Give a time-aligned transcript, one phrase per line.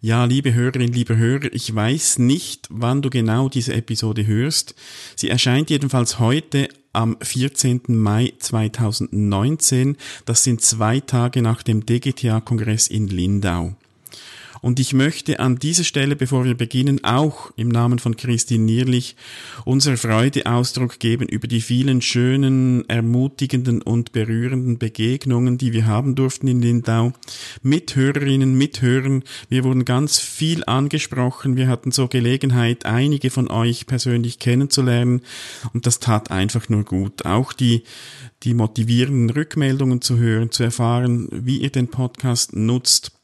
[0.00, 4.76] Ja, liebe Hörerinnen, liebe Hörer, ich weiß nicht, wann du genau diese Episode hörst.
[5.16, 7.80] Sie erscheint jedenfalls heute am 14.
[7.88, 9.96] Mai 2019.
[10.24, 13.74] Das sind zwei Tage nach dem DGTA-Kongress in Lindau.
[14.60, 19.16] Und ich möchte an dieser Stelle, bevor wir beginnen, auch im Namen von Christine Nierlich
[19.64, 26.14] unserer Freude Ausdruck geben über die vielen schönen, ermutigenden und berührenden Begegnungen, die wir haben
[26.14, 27.12] durften in Lindau.
[27.62, 29.22] Mit Hörerinnen, mit Hörern.
[29.48, 31.56] Wir wurden ganz viel angesprochen.
[31.56, 35.22] Wir hatten so Gelegenheit, einige von euch persönlich kennenzulernen.
[35.72, 37.24] Und das tat einfach nur gut.
[37.26, 37.82] Auch die,
[38.42, 43.17] die motivierenden Rückmeldungen zu hören, zu erfahren, wie ihr den Podcast nutzt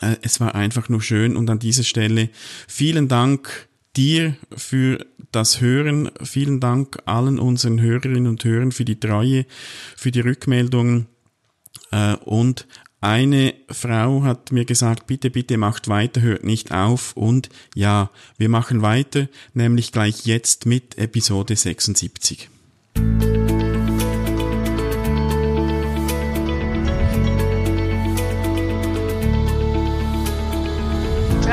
[0.00, 2.28] es war einfach nur schön und an dieser Stelle
[2.68, 6.10] vielen Dank dir für das Hören.
[6.22, 9.46] Vielen Dank allen unseren Hörerinnen und Hörern für die Treue,
[9.96, 11.06] für die Rückmeldungen.
[11.90, 12.66] Äh, und
[13.00, 17.12] eine Frau hat mir gesagt, bitte, bitte macht weiter, hört nicht auf.
[17.16, 22.48] Und ja, wir machen weiter, nämlich gleich jetzt mit Episode 76.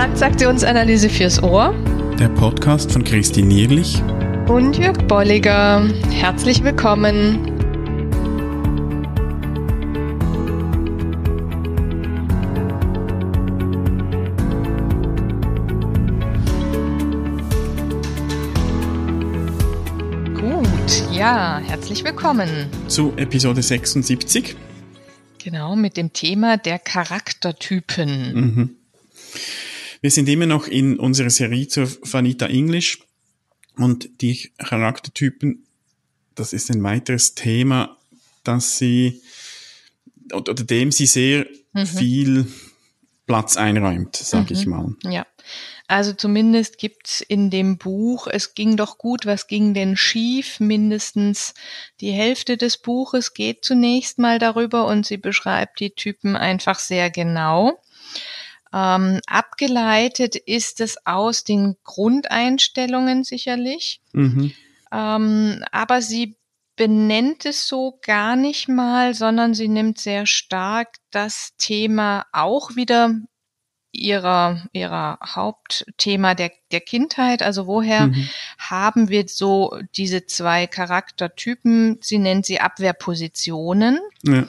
[0.04, 1.74] Transaktionsanalyse fürs Ohr.
[2.20, 4.02] Der Podcast von Christine Nierlich
[4.50, 5.88] und Jörg Bolliger.
[6.12, 7.40] Herzlich willkommen.
[20.36, 22.50] Gut, ja, herzlich willkommen.
[22.90, 24.58] Zu Episode 76.
[25.42, 28.34] Genau, mit dem Thema der Charaktertypen.
[28.34, 28.83] Mhm.
[30.04, 33.00] Wir sind immer noch in unserer Serie zur Vanita English
[33.78, 35.66] und die Charaktertypen,
[36.36, 37.96] das ist ein weiteres Thema,
[38.44, 39.22] dass sie
[40.34, 41.86] oder dem sie sehr mhm.
[41.86, 42.48] viel
[43.28, 44.58] Platz einräumt, sag mhm.
[44.58, 44.94] ich mal.
[45.06, 45.26] Ja.
[45.88, 50.60] Also zumindest gibt's in dem Buch, es ging doch gut, was ging denn schief?
[50.60, 51.54] Mindestens
[52.02, 57.10] die Hälfte des Buches geht zunächst mal darüber und sie beschreibt die Typen einfach sehr
[57.10, 57.80] genau.
[58.74, 64.02] Ähm, abgeleitet ist es aus den Grundeinstellungen sicherlich.
[64.14, 64.54] Mhm.
[64.92, 66.38] Ähm, aber sie
[66.76, 73.16] benennt es so gar nicht mal, sondern sie nimmt sehr stark das Thema auch wieder
[73.92, 77.44] ihrer, ihrer Hauptthema der, der Kindheit.
[77.44, 78.28] Also woher mhm.
[78.58, 82.00] haben wir so diese zwei Charaktertypen?
[82.02, 84.00] Sie nennt sie Abwehrpositionen.
[84.24, 84.48] Ja.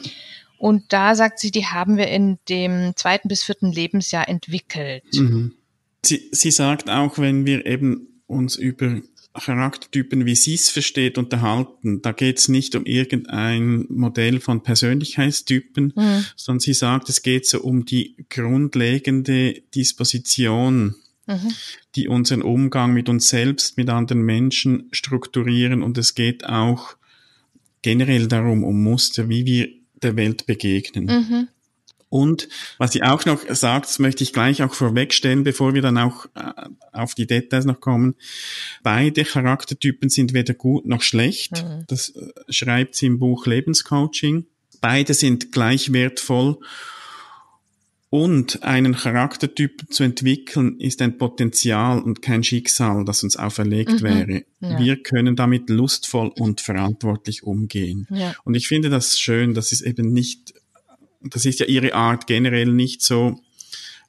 [0.65, 5.05] Und da sagt sie, die haben wir in dem zweiten bis vierten Lebensjahr entwickelt.
[5.13, 5.53] Mhm.
[6.03, 9.03] Sie, sie sagt auch, wenn wir eben uns über
[9.35, 15.93] Charaktertypen, wie sie es versteht, unterhalten, da geht es nicht um irgendein Modell von Persönlichkeitstypen,
[15.95, 16.25] mhm.
[16.35, 20.95] sondern sie sagt, es geht so um die grundlegende Disposition,
[21.27, 21.53] mhm.
[21.95, 26.97] die unseren Umgang mit uns selbst, mit anderen Menschen strukturieren und es geht auch
[27.83, 31.07] generell darum, um Muster, wie wir der Welt begegnen.
[31.07, 31.49] Mhm.
[32.15, 35.99] Und was sie auch noch sagt, das möchte ich gleich auch vorwegstellen, bevor wir dann
[35.99, 38.15] auch äh, auf die Details noch kommen.
[38.85, 41.65] Beide Charaktertypen sind weder gut noch schlecht.
[41.65, 41.85] Mhm.
[41.89, 44.47] Das äh, schreibt sie im Buch Lebenscoaching.
[44.81, 46.59] Beide sind gleich wertvoll.
[48.15, 54.03] Und einen Charaktertyp zu entwickeln, ist ein Potenzial und kein Schicksal, das uns auferlegt mhm.
[54.03, 54.45] wäre.
[54.61, 54.79] Ja.
[54.79, 58.07] Wir können damit lustvoll und verantwortlich umgehen.
[58.11, 58.37] Ja.
[58.45, 60.55] Und ich finde das schön, das ist eben nicht,
[61.23, 63.41] das ist ja ihre Art generell nicht so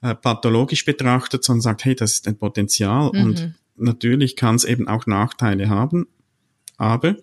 [0.03, 3.23] äh, pathologisch betrachtet, sondern sagt, hey, das ist ein Potenzial mhm.
[3.23, 6.05] und natürlich kann es eben auch Nachteile haben,
[6.77, 7.15] aber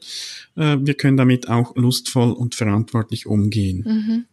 [0.56, 3.84] äh, wir können damit auch lustvoll und verantwortlich umgehen.
[3.86, 4.24] Mhm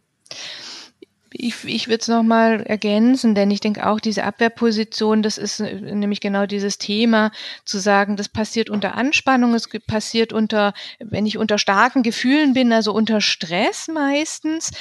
[1.32, 5.80] ich, ich würde es nochmal ergänzen, denn ich denke auch, diese Abwehrposition, das ist äh,
[5.80, 7.30] nämlich genau dieses Thema,
[7.64, 12.72] zu sagen, das passiert unter Anspannung, es passiert unter, wenn ich unter starken Gefühlen bin,
[12.72, 14.72] also unter Stress meistens,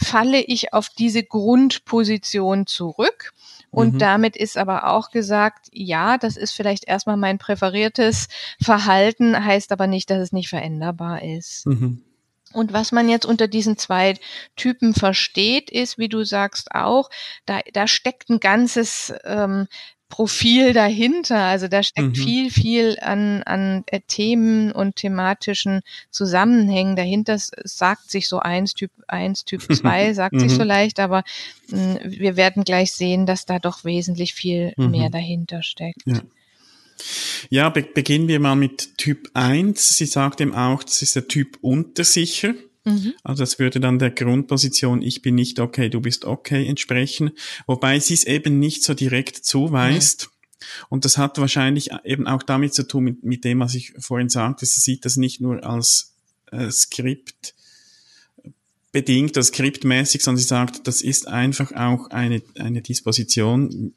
[0.00, 3.32] falle ich auf diese Grundposition zurück.
[3.70, 3.98] Und mhm.
[3.98, 8.28] damit ist aber auch gesagt, ja, das ist vielleicht erstmal mein präferiertes
[8.62, 11.66] Verhalten, heißt aber nicht, dass es nicht veränderbar ist.
[11.66, 12.02] Mhm.
[12.54, 14.14] Und was man jetzt unter diesen zwei
[14.56, 17.10] Typen versteht, ist, wie du sagst auch,
[17.46, 19.66] da, da steckt ein ganzes ähm,
[20.08, 21.40] Profil dahinter.
[21.40, 22.14] Also da steckt mhm.
[22.14, 25.80] viel, viel an, an äh, Themen und thematischen
[26.10, 27.34] Zusammenhängen dahinter.
[27.34, 30.40] Es sagt sich so eins, Typ eins, Typ zwei, sagt mhm.
[30.40, 31.24] sich so leicht, aber
[31.68, 34.90] mh, wir werden gleich sehen, dass da doch wesentlich viel mhm.
[34.92, 36.02] mehr dahinter steckt.
[36.06, 36.20] Ja.
[37.50, 39.96] Ja, be beginnen wir mal mit Typ 1.
[39.96, 42.54] Sie sagt eben auch, das ist der Typ Untersicher.
[42.84, 43.14] Mhm.
[43.22, 47.30] Also das würde dann der Grundposition Ich bin nicht okay, du bist okay entsprechen,
[47.66, 50.28] wobei sie es eben nicht so direkt zuweist.
[50.28, 50.34] Mhm.
[50.88, 54.28] Und das hat wahrscheinlich eben auch damit zu tun, mit, mit dem, was ich vorhin
[54.28, 54.66] sagte.
[54.66, 56.14] Sie sieht das nicht nur als
[56.50, 57.54] äh, Skript
[58.92, 63.92] bedingt, das skriptmäßig, sondern sie sagt, das ist einfach auch eine, eine Disposition,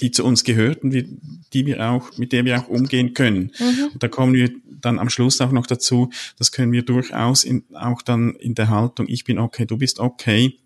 [0.00, 1.08] die zu uns gehört und wie,
[1.52, 3.52] die wir auch, mit der wir auch umgehen können.
[3.58, 3.90] Mhm.
[3.94, 4.50] Und da kommen wir
[4.80, 8.68] dann am Schluss auch noch dazu, das können wir durchaus in, auch dann in der
[8.68, 10.58] Haltung, ich bin okay, du bist okay.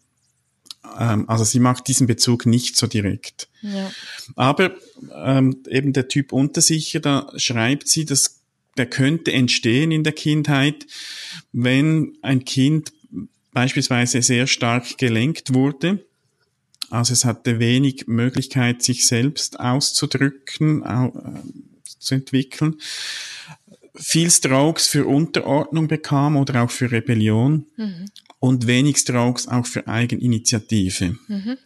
[0.99, 3.49] Ähm, also sie macht diesen Bezug nicht so direkt.
[3.62, 3.91] Ja.
[4.37, 4.75] Aber
[5.15, 8.41] ähm, eben der Typ Untersicher, da schreibt sie, dass
[8.76, 10.87] der könnte entstehen in der Kindheit,
[11.53, 12.93] wenn ein Kind
[13.53, 16.05] beispielsweise sehr stark gelenkt wurde
[16.91, 21.11] also es hatte wenig Möglichkeit, sich selbst auszudrücken, äh,
[21.85, 22.77] zu entwickeln.
[23.95, 28.07] Viel Strokes für Unterordnung bekam oder auch für Rebellion mhm.
[28.39, 31.17] und wenig Strokes auch für Eigeninitiative.
[31.29, 31.59] Mhm.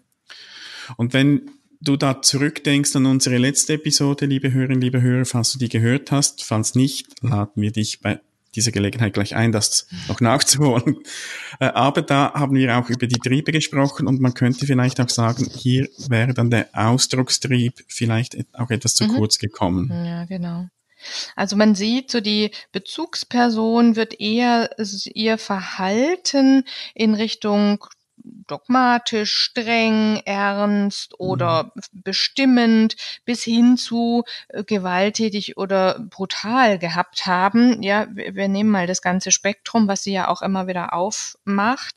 [0.97, 1.51] Und wenn
[1.81, 6.11] du da zurückdenkst an unsere letzte Episode, liebe Hörerinnen, liebe Hörer, falls du die gehört
[6.11, 8.21] hast, falls nicht, laden wir dich bei
[8.57, 10.99] dieser Gelegenheit gleich ein, das noch nachzuholen.
[11.61, 15.09] Äh, aber da haben wir auch über die Triebe gesprochen und man könnte vielleicht auch
[15.09, 19.15] sagen, hier wäre dann der Ausdruckstrieb vielleicht auch etwas zu mhm.
[19.15, 19.91] kurz gekommen.
[20.05, 20.67] Ja, genau.
[21.37, 24.71] Also man sieht, so die Bezugsperson wird eher
[25.13, 26.65] ihr Verhalten
[26.95, 27.85] in Richtung
[28.25, 31.81] dogmatisch, streng, ernst oder mhm.
[31.93, 37.83] bestimmend bis hin zu äh, gewalttätig oder brutal gehabt haben.
[37.83, 41.95] Ja, wir, wir nehmen mal das ganze Spektrum, was sie ja auch immer wieder aufmacht.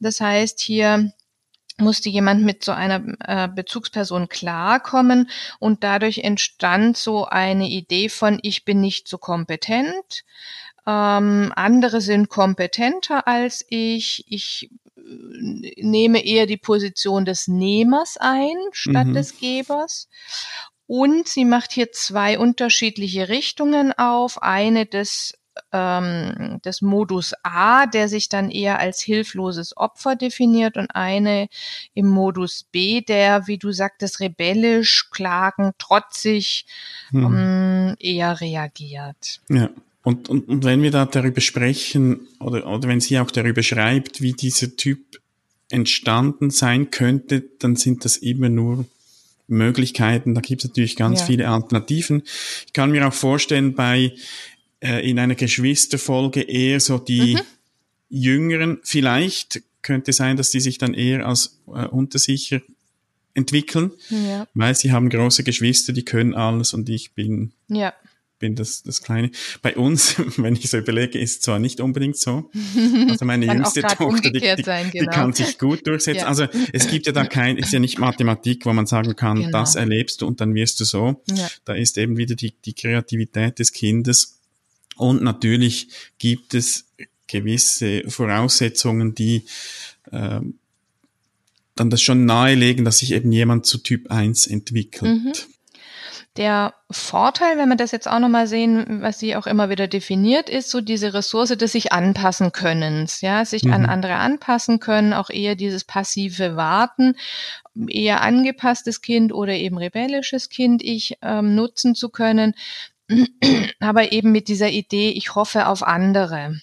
[0.00, 1.12] Das heißt, hier
[1.78, 8.38] musste jemand mit so einer äh, Bezugsperson klarkommen und dadurch entstand so eine Idee von
[8.42, 10.24] ich bin nicht so kompetent,
[10.86, 14.70] ähm, andere sind kompetenter als ich, ich
[15.76, 19.14] nehme eher die Position des Nehmers ein statt mhm.
[19.14, 20.08] des Gebers.
[20.86, 24.42] Und sie macht hier zwei unterschiedliche Richtungen auf.
[24.42, 25.34] Eine des
[25.72, 31.48] ähm, des Modus A, der sich dann eher als hilfloses Opfer definiert und eine
[31.94, 36.66] im Modus B, der, wie du sagtest, rebellisch, klagend, trotzig
[37.10, 37.24] mhm.
[37.24, 39.40] ähm, eher reagiert.
[39.48, 39.70] Ja.
[40.06, 44.20] Und, und, und wenn wir da darüber sprechen, oder, oder wenn sie auch darüber schreibt,
[44.20, 45.20] wie dieser Typ
[45.68, 48.84] entstanden sein könnte, dann sind das immer nur
[49.48, 50.36] Möglichkeiten.
[50.36, 51.26] Da gibt es natürlich ganz ja.
[51.26, 52.22] viele Alternativen.
[52.66, 54.12] Ich kann mir auch vorstellen, bei
[54.78, 57.40] äh, in einer Geschwisterfolge eher so die mhm.
[58.08, 62.60] Jüngeren, vielleicht könnte sein, dass die sich dann eher als äh, untersicher
[63.34, 64.46] entwickeln, ja.
[64.54, 67.92] weil sie haben große Geschwister, die können alles und ich bin ja
[68.38, 69.30] bin das, das Kleine.
[69.62, 72.50] Bei uns, wenn ich so überlege, ist zwar nicht unbedingt so.
[73.08, 75.10] Also meine jüngste Tochter, die, die, sein, genau.
[75.10, 76.20] die, kann sich gut durchsetzen.
[76.20, 76.26] Ja.
[76.26, 79.50] Also es gibt ja da kein, ist ja nicht Mathematik, wo man sagen kann, genau.
[79.50, 81.22] das erlebst du und dann wirst du so.
[81.26, 81.48] Ja.
[81.64, 84.38] Da ist eben wieder die, die Kreativität des Kindes.
[84.96, 85.88] Und natürlich
[86.18, 86.86] gibt es
[87.26, 89.44] gewisse Voraussetzungen, die
[90.10, 90.40] äh,
[91.74, 95.24] dann das schon nahelegen, dass sich eben jemand zu Typ 1 entwickelt.
[95.24, 95.32] Mhm.
[96.36, 100.50] Der Vorteil, wenn wir das jetzt auch nochmal sehen, was sie auch immer wieder definiert,
[100.50, 103.72] ist so diese Ressource des sich anpassen Könnens, ja, sich mhm.
[103.72, 107.14] an andere anpassen können, auch eher dieses passive Warten,
[107.88, 112.54] eher angepasstes Kind oder eben rebellisches Kind ich ähm, nutzen zu können,
[113.80, 116.60] aber eben mit dieser Idee, ich hoffe auf andere.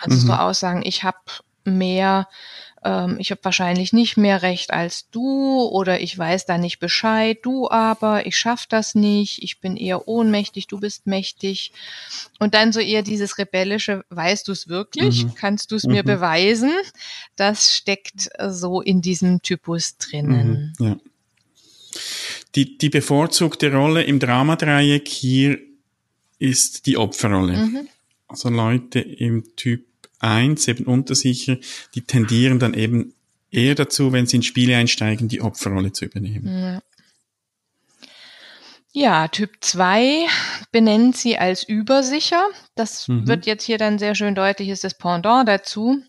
[0.00, 0.20] Also mhm.
[0.20, 1.18] so Aussagen, ich habe
[1.64, 2.26] mehr
[2.82, 7.38] ähm, ich habe wahrscheinlich nicht mehr Recht als du oder ich weiß da nicht Bescheid,
[7.42, 11.72] du aber, ich schaff das nicht, ich bin eher ohnmächtig, du bist mächtig.
[12.38, 15.24] Und dann so eher dieses rebellische, weißt du es wirklich?
[15.24, 15.34] Mhm.
[15.34, 15.92] Kannst du es mhm.
[15.92, 16.72] mir beweisen?
[17.36, 20.74] Das steckt so in diesem Typus drinnen.
[20.78, 20.86] Mhm.
[20.86, 20.96] Ja.
[22.54, 25.58] Die, die bevorzugte Rolle im Dramadreieck hier
[26.38, 27.56] ist die Opferrolle.
[27.56, 27.88] Mhm.
[28.26, 29.84] Also Leute im Typ
[30.20, 31.56] eins eben untersicher,
[31.94, 33.14] die tendieren dann eben
[33.50, 36.80] eher dazu, wenn sie in Spiele einsteigen, die Opferrolle zu übernehmen.
[38.92, 39.28] Ja.
[39.28, 40.26] Typ 2
[40.72, 42.44] benennt sie als übersicher.
[42.74, 43.26] Das mhm.
[43.26, 46.02] wird jetzt hier dann sehr schön deutlich, ist das Pendant dazu.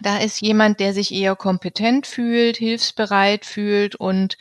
[0.00, 4.36] Da ist jemand, der sich eher kompetent fühlt, hilfsbereit fühlt und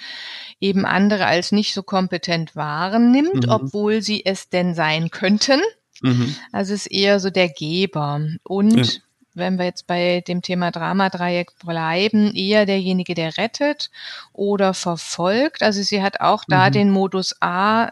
[0.59, 3.49] eben andere als nicht so kompetent wahrnimmt, mhm.
[3.49, 5.61] obwohl sie es denn sein könnten.
[6.03, 6.35] Mhm.
[6.51, 8.21] Also es ist eher so der Geber.
[8.43, 9.01] Und ja.
[9.33, 13.89] wenn wir jetzt bei dem Thema Dramadreieck bleiben, eher derjenige, der rettet
[14.33, 15.63] oder verfolgt.
[15.63, 16.73] Also sie hat auch da mhm.
[16.73, 17.91] den Modus A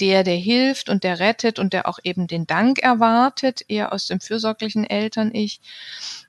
[0.00, 4.06] der, der hilft und der rettet und der auch eben den Dank erwartet, eher aus
[4.06, 5.60] dem fürsorglichen Eltern-Ich.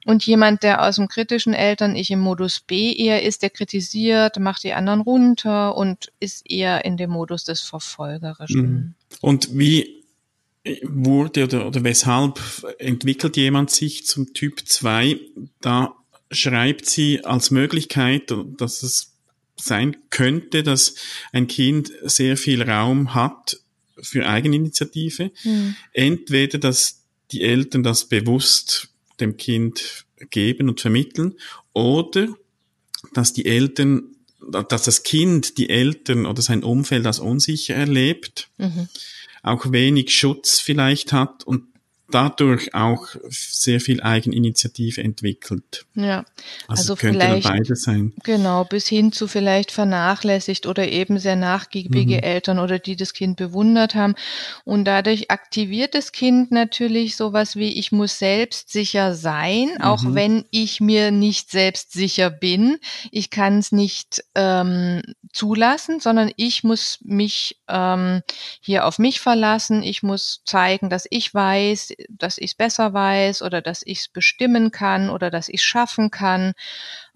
[0.06, 4.64] Und jemand, der aus dem kritischen Eltern-Ich im Modus B eher ist, der kritisiert, macht
[4.64, 8.62] die anderen runter und ist eher in dem Modus des Verfolgerischen.
[8.62, 8.94] Mhm.
[9.22, 10.04] Und wie
[10.84, 12.40] wurde oder, oder weshalb
[12.80, 15.20] entwickelt jemand sich zum Typ 2?
[15.62, 15.96] Da
[16.32, 19.14] schreibt sie als Möglichkeit, dass es
[19.58, 20.96] sein könnte, dass
[21.32, 23.60] ein Kind sehr viel Raum hat
[24.02, 25.32] für Eigeninitiative.
[25.44, 25.76] Mhm.
[25.94, 31.36] Entweder, dass die Eltern das bewusst dem Kind geben und vermitteln
[31.74, 32.28] oder
[33.14, 34.04] dass die Eltern,
[34.52, 38.90] dass das Kind die Eltern oder sein Umfeld als unsicher erlebt, mhm.
[39.46, 41.64] Auch wenig Schutz vielleicht hat und
[42.12, 45.86] dadurch auch sehr viel Eigeninitiative entwickelt.
[45.96, 46.26] Ja,
[46.68, 48.14] also, also könnte vielleicht beides sein.
[48.24, 52.24] Genau, bis hin zu vielleicht vernachlässigt oder eben sehr nachgiebige mhm.
[52.24, 54.16] Eltern oder die das Kind bewundert haben.
[54.64, 59.82] Und dadurch aktiviert das Kind natürlich sowas wie ich muss selbstsicher sein, mhm.
[59.82, 62.78] auch wenn ich mir nicht selbstsicher bin.
[63.12, 65.02] Ich kann es nicht ähm,
[65.34, 68.22] zulassen, sondern ich muss mich ähm,
[68.62, 69.82] hier auf mich verlassen.
[69.84, 74.08] Ich muss zeigen, dass ich weiß, dass ich es besser weiß oder dass ich es
[74.08, 76.54] bestimmen kann oder dass ich es schaffen kann.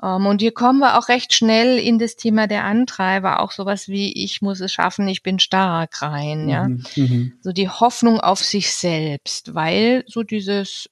[0.01, 3.87] Ähm, und hier kommen wir auch recht schnell in das Thema der Antreiber, auch sowas
[3.87, 6.67] wie ich muss es schaffen, ich bin stark rein, ja.
[6.67, 7.33] Mhm, mhm.
[7.41, 10.89] So die Hoffnung auf sich selbst, weil so dieses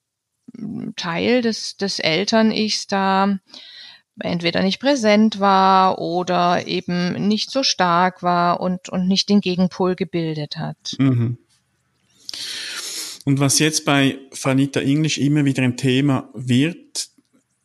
[0.53, 3.37] mm, Teil des, des Eltern-Ichs da
[4.19, 9.95] entweder nicht präsent war oder eben nicht so stark war und, und nicht den Gegenpol
[9.95, 10.95] gebildet hat.
[10.97, 11.37] Mhm.
[13.27, 17.09] Und was jetzt bei Vanita English immer wieder ein Thema wird,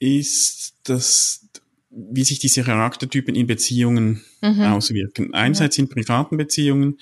[0.00, 1.46] ist, dass,
[1.88, 4.60] wie sich diese Charaktertypen in Beziehungen mhm.
[4.62, 5.34] auswirken.
[5.34, 5.84] Einerseits ja.
[5.84, 6.98] in privaten Beziehungen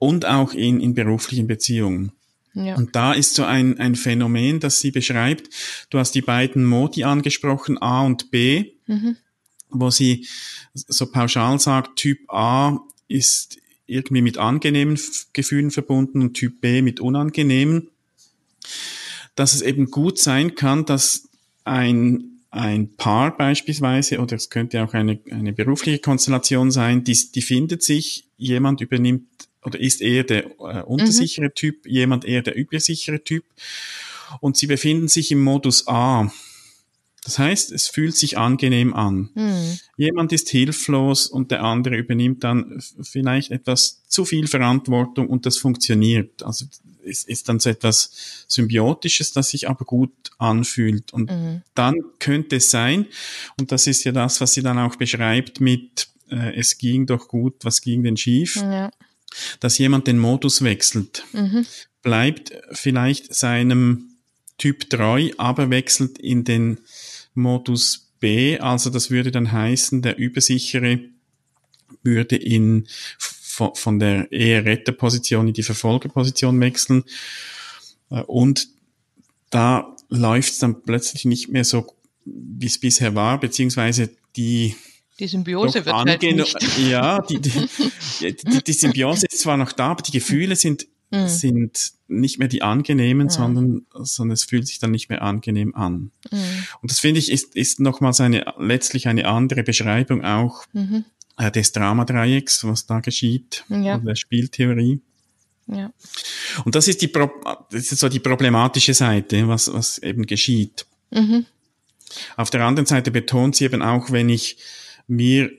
[0.00, 2.10] und auch in, in beruflichen Beziehungen.
[2.54, 2.74] Ja.
[2.74, 5.48] Und da ist so ein, ein Phänomen, das sie beschreibt.
[5.90, 9.16] Du hast die beiden Modi angesprochen, A und B, mhm.
[9.70, 10.26] wo sie
[10.74, 14.98] so pauschal sagt, Typ A ist irgendwie mit angenehmen
[15.32, 17.88] Gefühlen verbunden und Typ B mit unangenehmen,
[19.34, 21.28] dass es eben gut sein kann, dass
[21.64, 27.42] ein ein Paar beispielsweise, oder es könnte auch eine, eine berufliche Konstellation sein, die, die
[27.42, 29.26] findet sich, jemand übernimmt
[29.64, 31.54] oder ist eher der äh, untersichere mhm.
[31.54, 33.44] Typ, jemand eher der übersichere Typ.
[34.40, 36.32] Und sie befinden sich im Modus A.
[37.24, 39.30] Das heißt, es fühlt sich angenehm an.
[39.34, 39.78] Mhm.
[39.96, 45.56] Jemand ist hilflos und der andere übernimmt dann vielleicht etwas zu viel Verantwortung und das
[45.56, 46.42] funktioniert.
[46.42, 46.66] Also
[47.02, 51.12] es ist dann so etwas Symbiotisches, das sich aber gut anfühlt.
[51.12, 51.62] Und mhm.
[51.74, 53.06] dann könnte es sein,
[53.58, 57.28] und das ist ja das, was sie dann auch beschreibt mit, äh, es ging doch
[57.28, 58.90] gut, was ging denn schief, ja.
[59.60, 61.66] dass jemand den Modus wechselt, mhm.
[62.02, 64.10] bleibt vielleicht seinem
[64.58, 66.78] Typ treu, aber wechselt in den
[67.34, 71.00] Modus B, also das würde dann heißen, der Übersichere
[72.02, 72.86] würde in
[73.18, 77.04] von der eher Retterposition in die Verfolgerposition wechseln
[78.10, 78.68] äh, und
[79.50, 81.86] da läuft es dann plötzlich nicht mehr so,
[82.24, 84.74] wie es bisher war, beziehungsweise die
[85.20, 86.78] die Symbiose wird halt nicht.
[86.78, 87.68] Ja, die, die,
[88.20, 90.88] die, die Symbiose ist zwar noch da, aber die Gefühle sind
[91.22, 91.28] mhm.
[91.28, 93.30] sind nicht mehr die angenehmen, mhm.
[93.30, 96.10] sondern, sondern es fühlt sich dann nicht mehr angenehm an.
[96.30, 96.66] Mhm.
[96.82, 101.04] Und das finde ich ist, ist nochmals eine, letztlich eine andere Beschreibung auch mhm.
[101.38, 103.98] äh, des Dramadreiecks, was da geschieht, ja.
[103.98, 105.00] der Spieltheorie.
[105.66, 105.92] Ja.
[106.64, 107.30] Und das ist die, Pro
[107.70, 110.86] das ist so die problematische Seite, was, was eben geschieht.
[111.10, 111.46] Mhm.
[112.36, 114.58] Auf der anderen Seite betont sie eben auch, wenn ich
[115.06, 115.50] mir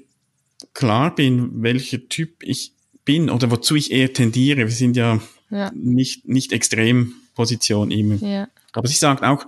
[0.74, 4.60] klar bin, welcher Typ ich bin oder wozu ich eher tendiere.
[4.60, 5.20] Wir sind ja
[5.56, 5.72] ja.
[5.74, 8.16] nicht, nicht Extremposition immer.
[8.16, 8.48] Ja.
[8.74, 9.48] Aber sie sagt auch,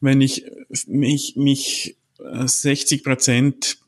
[0.00, 0.44] wenn ich
[0.86, 3.78] mich, mich 60 äh, Prozent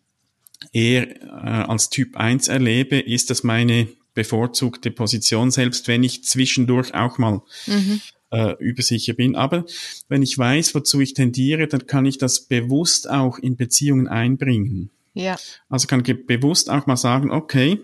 [0.73, 6.95] eher äh, als Typ 1 erlebe, ist das meine bevorzugte Position, selbst wenn ich zwischendurch
[6.95, 8.01] auch mal mhm.
[8.31, 9.37] äh, übersicher bin.
[9.37, 9.65] Aber
[10.09, 14.91] wenn ich weiß, wozu ich tendiere, dann kann ich das bewusst auch in Beziehungen einbringen.
[15.15, 15.37] Ja.
[15.69, 17.81] Also kann ich bewusst auch mal sagen, okay,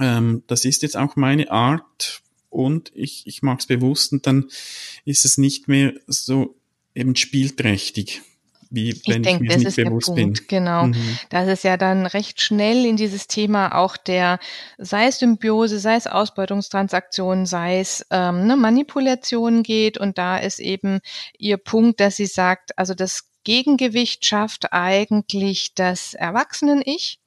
[0.00, 2.22] ähm, das ist jetzt auch meine Art,
[2.54, 4.48] und ich, ich mag es bewusst und dann
[5.04, 6.54] ist es nicht mehr so
[6.94, 8.22] eben spielträchtig.
[8.70, 10.34] Wie wenn ich, denke, ich mir nicht bewusst bin.
[10.48, 10.86] Genau.
[10.86, 11.18] Mhm.
[11.30, 14.40] Dass es ja dann recht schnell in dieses Thema auch der,
[14.78, 19.98] sei es Symbiose, sei es Ausbeutungstransaktionen, sei es ähm, ne, Manipulation geht.
[19.98, 21.00] Und da ist eben
[21.38, 27.20] ihr Punkt, dass sie sagt, also das Gegengewicht schafft eigentlich das Erwachsenen-Ich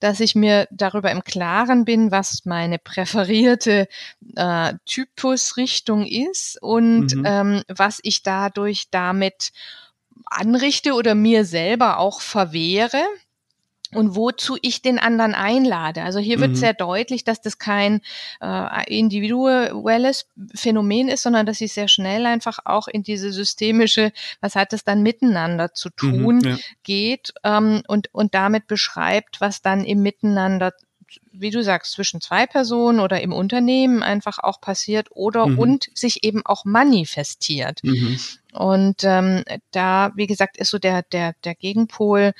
[0.00, 3.88] dass ich mir darüber im Klaren bin, was meine präferierte
[4.34, 7.24] äh, Typusrichtung ist und mhm.
[7.24, 9.52] ähm, was ich dadurch damit
[10.26, 13.02] anrichte oder mir selber auch verwehre
[13.94, 16.02] und wozu ich den anderen einlade.
[16.02, 16.56] Also hier wird mhm.
[16.56, 18.00] sehr deutlich, dass das kein
[18.40, 24.56] äh, individuelles Phänomen ist, sondern dass sie sehr schnell einfach auch in diese systemische, was
[24.56, 26.56] hat es dann miteinander zu mhm, tun, mhm, ja.
[26.82, 30.72] geht ähm, und, und damit beschreibt, was dann im Miteinander
[31.32, 35.58] wie du sagst, zwischen zwei Personen oder im Unternehmen einfach auch passiert oder mhm.
[35.58, 37.82] und sich eben auch manifestiert.
[37.84, 38.18] Mhm.
[38.52, 42.32] Und ähm, da, wie gesagt, ist so der, der, der Gegenpol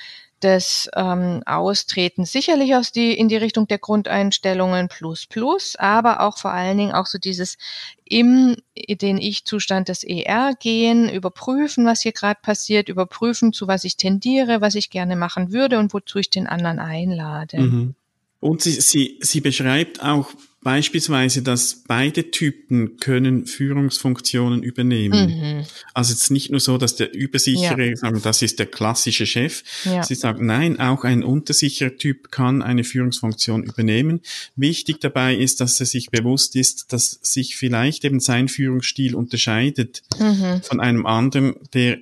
[0.43, 6.37] des ähm, Austretens sicherlich aus die, in die Richtung der Grundeinstellungen plus plus, aber auch
[6.39, 7.57] vor allen Dingen auch so dieses
[8.05, 8.57] im
[8.89, 14.61] den Ich-Zustand des ER gehen, überprüfen, was hier gerade passiert, überprüfen, zu was ich tendiere,
[14.61, 17.59] was ich gerne machen würde und wozu ich den anderen einlade.
[17.59, 17.95] Mhm.
[18.41, 20.31] Und sie, sie, sie beschreibt auch
[20.67, 25.31] beispielsweise, dass beide Typen können Führungsfunktionen übernehmen.
[25.31, 25.67] Mhm.
[25.95, 27.97] Also es ist nicht nur so, dass der Übersichere ja.
[27.97, 29.63] sagen, das ist der klassische Chef.
[29.85, 30.03] Ja.
[30.03, 34.23] Sie sagt, nein, auch ein untersicherer Typ kann eine Führungsfunktion übernehmen.
[34.57, 40.03] Wichtig dabei ist, dass er sich bewusst ist, dass sich vielleicht eben sein Führungsstil unterscheidet
[40.19, 40.63] mhm.
[40.65, 42.01] von einem anderen, der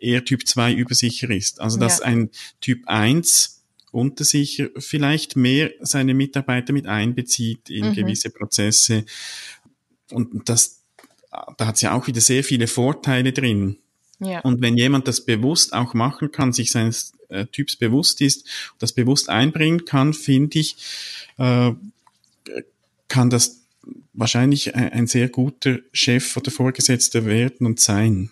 [0.00, 1.60] eher Typ 2 übersicher ist.
[1.60, 2.06] Also dass ja.
[2.06, 2.30] ein
[2.60, 3.61] Typ 1
[3.92, 7.94] unter sich vielleicht mehr seine Mitarbeiter mit einbezieht in mhm.
[7.94, 9.04] gewisse Prozesse.
[10.10, 10.82] Und das,
[11.30, 13.76] da hat es ja auch wieder sehr viele Vorteile drin.
[14.18, 14.40] Ja.
[14.40, 18.46] Und wenn jemand das bewusst auch machen kann, sich seines äh, Typs bewusst ist,
[18.78, 20.76] das bewusst einbringen kann, finde ich,
[21.38, 21.72] äh,
[23.08, 23.60] kann das
[24.14, 28.30] wahrscheinlich ein, ein sehr guter Chef oder Vorgesetzter werden und sein.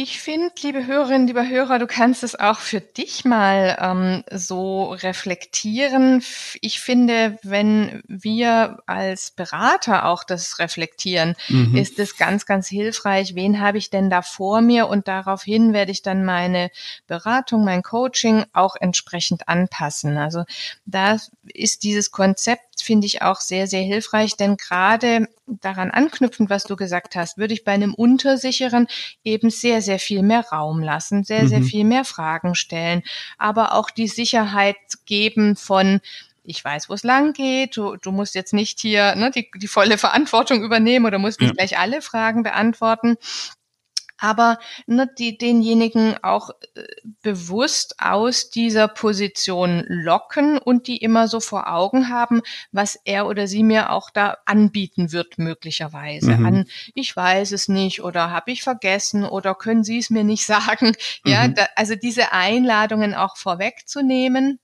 [0.00, 4.92] Ich finde, liebe Hörerinnen, lieber Hörer, du kannst es auch für dich mal ähm, so
[4.92, 6.22] reflektieren.
[6.60, 11.76] Ich finde, wenn wir als Berater auch das reflektieren, mhm.
[11.76, 13.34] ist es ganz, ganz hilfreich.
[13.34, 14.86] Wen habe ich denn da vor mir?
[14.86, 16.70] Und daraufhin werde ich dann meine
[17.08, 20.16] Beratung, mein Coaching auch entsprechend anpassen.
[20.16, 20.44] Also
[20.86, 21.16] da
[21.52, 25.26] ist dieses Konzept finde ich auch sehr, sehr hilfreich, denn gerade
[25.60, 28.86] daran anknüpfend, was du gesagt hast, würde ich bei einem Untersicheren
[29.24, 31.48] eben sehr, sehr viel mehr Raum lassen, sehr, mhm.
[31.48, 33.02] sehr viel mehr Fragen stellen,
[33.38, 36.00] aber auch die Sicherheit geben von,
[36.44, 39.68] ich weiß, wo es lang geht, du, du musst jetzt nicht hier ne, die, die
[39.68, 41.54] volle Verantwortung übernehmen oder musst nicht ja.
[41.54, 43.16] gleich alle Fragen beantworten
[44.18, 46.82] aber ne, die, denjenigen auch äh,
[47.22, 53.46] bewusst aus dieser Position locken und die immer so vor Augen haben, was er oder
[53.46, 56.36] sie mir auch da anbieten wird, möglicherweise.
[56.36, 56.46] Mhm.
[56.46, 60.44] An, ich weiß es nicht oder habe ich vergessen oder können Sie es mir nicht
[60.46, 60.94] sagen.
[61.24, 61.54] Ja, mhm.
[61.54, 64.58] da, also diese Einladungen auch vorwegzunehmen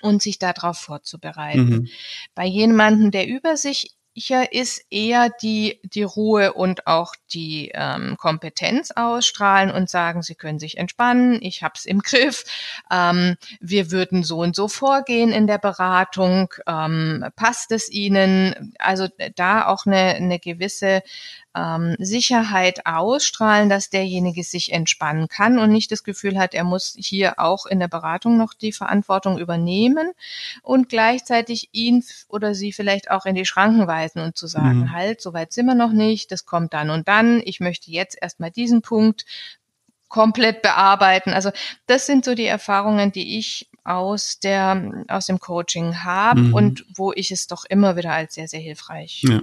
[0.00, 1.70] und sich darauf vorzubereiten.
[1.70, 1.88] Mhm.
[2.34, 8.16] Bei jemandem, der über sich hier ist eher die, die Ruhe und auch die ähm,
[8.18, 12.44] Kompetenz ausstrahlen und sagen, Sie können sich entspannen, ich hab's im Griff,
[12.90, 18.74] ähm, wir würden so und so vorgehen in der Beratung, ähm, passt es Ihnen?
[18.78, 21.02] Also da auch eine, eine gewisse
[21.54, 26.96] ähm, Sicherheit ausstrahlen, dass derjenige sich entspannen kann und nicht das Gefühl hat, er muss
[26.98, 30.12] hier auch in der Beratung noch die Verantwortung übernehmen
[30.62, 34.92] und gleichzeitig ihn oder sie vielleicht auch in die Schranken weisen und zu sagen, mhm.
[34.92, 38.16] halt, so weit sind wir noch nicht, das kommt dann und dann, ich möchte jetzt
[38.20, 39.24] erstmal diesen Punkt
[40.08, 41.30] komplett bearbeiten.
[41.30, 41.50] Also
[41.86, 46.54] das sind so die Erfahrungen, die ich aus der aus dem Coaching habe mhm.
[46.54, 49.42] und wo ich es doch immer wieder als sehr sehr hilfreich ja.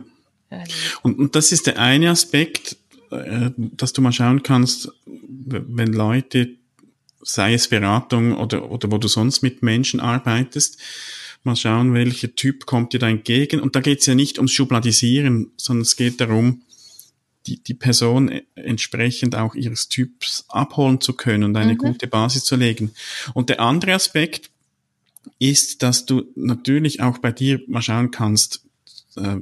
[1.04, 2.78] Und, und das ist der eine Aspekt,
[3.12, 6.50] äh, dass du mal schauen kannst, wenn Leute,
[7.22, 10.80] sei es Beratung oder, oder wo du sonst mit Menschen arbeitest,
[11.44, 13.60] mal schauen, welcher Typ kommt dir da entgegen.
[13.60, 16.64] Und da geht es ja nicht ums Schubladisieren, sondern es geht darum,
[17.48, 21.78] die, die Person entsprechend auch ihres Typs abholen zu können und eine mhm.
[21.78, 22.92] gute Basis zu legen.
[23.34, 24.52] Und der andere Aspekt
[25.40, 28.66] ist, dass du natürlich auch bei dir mal schauen kannst,
[29.16, 29.38] äh,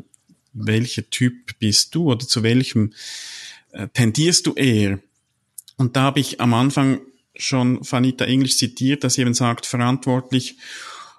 [0.54, 2.94] welcher Typ bist du oder zu welchem
[3.72, 5.00] äh, tendierst du eher?
[5.78, 7.02] Und da habe ich am Anfang
[7.36, 10.58] schon Vanita English zitiert, dass sie eben sagt, verantwortlich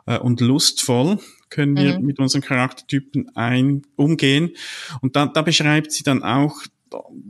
[0.08, 1.18] äh, und lustvoll
[1.50, 2.06] können wir mhm.
[2.06, 4.50] mit unseren Charaktertypen ein, umgehen.
[5.00, 6.62] Und da, da beschreibt sie dann auch,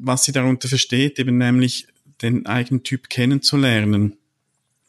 [0.00, 1.88] was sie darunter versteht, eben nämlich
[2.22, 4.16] den eigenen Typ kennenzulernen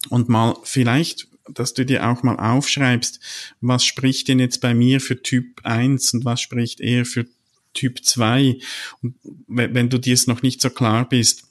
[0.10, 3.20] und mal vielleicht dass du dir auch mal aufschreibst,
[3.60, 7.26] was spricht denn jetzt bei mir für Typ 1 und was spricht eher für
[7.74, 8.60] Typ 2.
[9.02, 9.16] Und
[9.48, 11.46] wenn du dir es noch nicht so klar bist,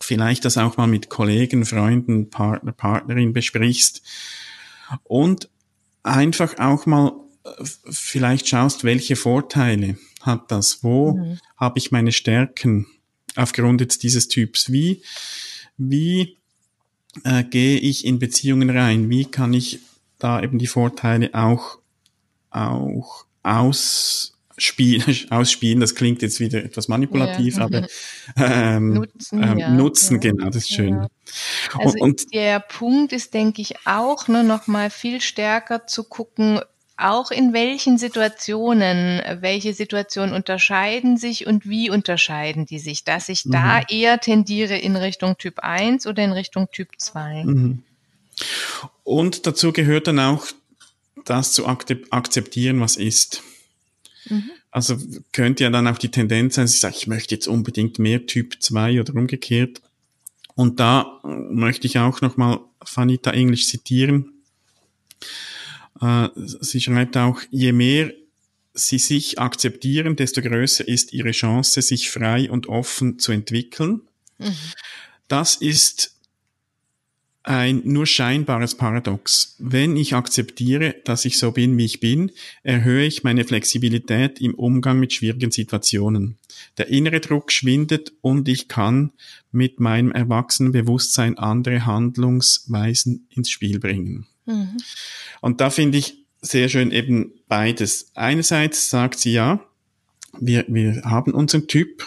[0.00, 4.02] vielleicht das auch mal mit Kollegen, Freunden, Partner, Partnerin besprichst.
[5.04, 5.50] Und
[6.02, 7.12] einfach auch mal
[7.44, 10.82] äh, vielleicht schaust, welche Vorteile hat das?
[10.82, 11.38] Wo mhm.
[11.56, 12.86] habe ich meine Stärken
[13.36, 14.72] aufgrund jetzt dieses Typs?
[14.72, 15.02] Wie,
[15.76, 16.36] wie
[17.24, 19.10] äh, gehe ich in Beziehungen rein?
[19.10, 19.80] Wie kann ich
[20.18, 21.78] da eben die Vorteile auch,
[22.50, 23.26] auch
[24.56, 25.80] ausspielen, ausspielen?
[25.80, 27.64] Das klingt jetzt wieder etwas manipulativ, ja.
[27.64, 27.86] aber
[28.36, 29.70] ähm, nutzen, ähm, ja.
[29.70, 30.94] nutzen, genau, das ist schön.
[30.94, 31.08] Ja.
[31.78, 36.60] Also und, der Punkt ist, denke ich, auch ne, noch mal viel stärker zu gucken,
[36.96, 43.44] auch in welchen Situationen, welche Situationen unterscheiden sich und wie unterscheiden die sich, dass ich
[43.44, 43.52] mhm.
[43.52, 47.44] da eher tendiere in Richtung Typ 1 oder in Richtung Typ 2.
[47.44, 47.82] Mhm.
[49.04, 50.46] Und dazu gehört dann auch,
[51.24, 53.42] das zu akzeptieren, was ist.
[54.28, 54.50] Mhm.
[54.70, 54.98] Also
[55.32, 58.26] könnte ja dann auch die Tendenz sein, dass ich sage, ich möchte jetzt unbedingt mehr
[58.26, 59.82] Typ 2 oder umgekehrt.
[60.54, 62.60] Und da möchte ich auch nochmal
[62.94, 64.32] Vanita Englisch zitieren.
[66.00, 68.12] Äh, sie schreibt auch, je mehr
[68.74, 74.02] sie sich akzeptieren, desto größer ist ihre Chance, sich frei und offen zu entwickeln.
[74.38, 74.54] Mhm.
[75.28, 76.16] Das ist
[77.44, 79.56] ein nur scheinbares Paradox.
[79.58, 82.30] Wenn ich akzeptiere, dass ich so bin, wie ich bin,
[82.62, 86.38] erhöhe ich meine Flexibilität im Umgang mit schwierigen Situationen.
[86.78, 89.12] Der innere Druck schwindet und ich kann
[89.50, 94.26] mit meinem erwachsenen Bewusstsein andere Handlungsweisen ins Spiel bringen.
[94.46, 94.76] Mhm.
[95.40, 98.10] Und da finde ich sehr schön eben beides.
[98.14, 99.64] Einerseits sagt sie ja,
[100.40, 102.02] wir, wir haben unseren Typ,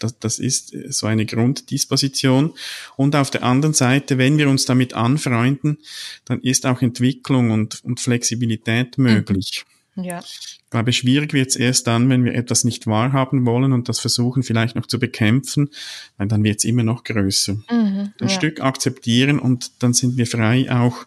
[0.00, 2.52] das, das ist so eine Grunddisposition.
[2.96, 5.78] Und auf der anderen Seite, wenn wir uns damit anfreunden,
[6.24, 9.04] dann ist auch Entwicklung und, und Flexibilität mhm.
[9.04, 9.64] möglich.
[9.94, 10.20] Ja.
[10.20, 14.00] Ich glaube, schwierig wird es erst dann, wenn wir etwas nicht wahrhaben wollen und das
[14.00, 15.68] versuchen vielleicht noch zu bekämpfen,
[16.16, 17.52] weil dann wird es immer noch größer.
[17.52, 18.28] Mhm, Ein ja.
[18.30, 21.06] Stück akzeptieren und dann sind wir frei, auch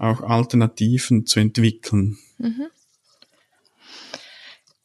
[0.00, 2.18] auch Alternativen zu entwickeln.
[2.38, 2.66] Mhm.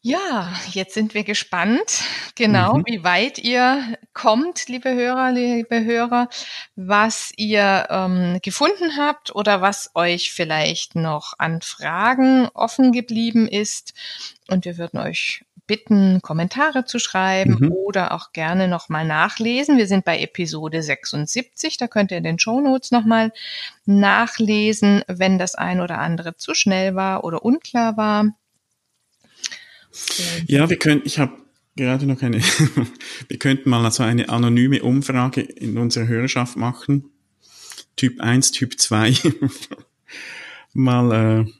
[0.07, 2.03] Ja, jetzt sind wir gespannt,
[2.35, 2.83] genau, mhm.
[2.85, 6.29] wie weit ihr kommt, liebe Hörer, liebe Hörer,
[6.75, 13.95] was ihr ähm, gefunden habt oder was euch vielleicht noch an Fragen offen geblieben ist.
[14.47, 17.71] Und wir würden euch bitten, Kommentare zu schreiben mhm.
[17.71, 19.79] oder auch gerne nochmal nachlesen.
[19.79, 23.33] Wir sind bei Episode 76, da könnt ihr in den Show Notes nochmal
[23.85, 28.25] nachlesen, wenn das ein oder andere zu schnell war oder unklar war.
[30.47, 31.33] Ja, wir können, ich habe
[31.75, 32.41] gerade noch eine,
[33.27, 37.11] wir könnten mal so eine anonyme Umfrage in unserer Hörerschaft machen.
[37.95, 39.15] Typ 1, Typ 2.
[40.73, 41.51] mal äh,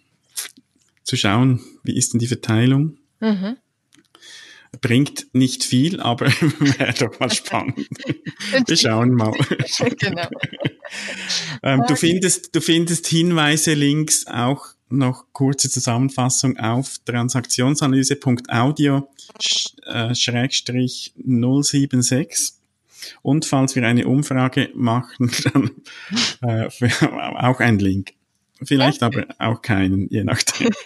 [1.03, 2.97] zu schauen, wie ist denn die Verteilung.
[3.19, 3.57] Mhm.
[4.81, 6.27] Bringt nicht viel, aber
[6.59, 7.87] wäre doch mal spannend.
[8.67, 9.31] Wir schauen mal.
[9.97, 10.27] genau.
[11.63, 19.07] ähm, du, findest, du findest Hinweise, Links, auch noch kurze Zusammenfassung auf transaktionsanalyse.audio
[19.85, 22.53] äh, Schrägstrich 076.
[23.21, 25.69] Und falls wir eine Umfrage machen, dann
[26.41, 26.69] äh,
[27.37, 28.13] auch ein Link.
[28.63, 29.25] Vielleicht okay.
[29.37, 30.69] aber auch keinen, je nachdem.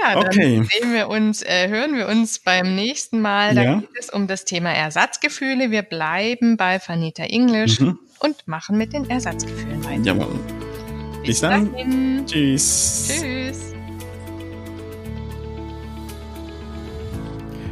[0.00, 0.62] Ja, dann okay.
[0.70, 3.54] sehen wir uns, äh, hören wir uns beim nächsten Mal.
[3.54, 3.74] Da ja.
[3.80, 5.70] geht es um das Thema Ersatzgefühle.
[5.70, 7.98] Wir bleiben bei Vanita English mhm.
[8.20, 10.02] und machen mit den Ersatzgefühlen weiter.
[10.02, 10.40] Jawohl.
[11.20, 11.72] Bis, Bis dann.
[11.72, 12.26] Dahin.
[12.26, 13.20] Tschüss.
[13.20, 13.58] Tschüss.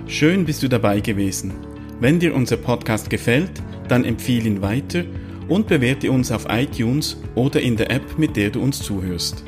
[0.07, 1.53] Schön bist du dabei gewesen.
[2.01, 3.51] Wenn dir unser Podcast gefällt,
[3.89, 5.05] dann empfehle ihn weiter
[5.49, 9.45] und bewerte uns auf iTunes oder in der App, mit der du uns zuhörst.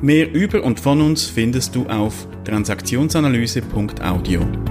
[0.00, 4.67] Mehr über und von uns findest du auf transaktionsanalyse.audio.